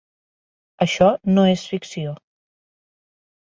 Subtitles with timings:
[0.85, 2.15] Això no és ficció.